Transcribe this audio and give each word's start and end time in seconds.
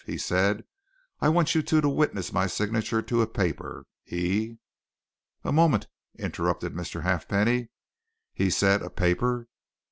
He 0.03 0.17
said: 0.17 0.63
'I 1.19 1.29
want 1.29 1.53
you 1.53 1.61
two 1.61 1.79
to 1.79 1.87
witness 1.87 2.33
my 2.33 2.47
signature 2.47 3.03
to 3.03 3.21
a 3.21 3.27
paper.' 3.27 3.85
He" 4.03 4.57
"A 5.43 5.51
moment," 5.51 5.85
interrupted 6.17 6.73
Mr. 6.73 7.03
Halfpenny. 7.03 7.69
"He 8.33 8.49
said 8.49 8.81
'a 8.81 8.89
paper.' 8.89 9.47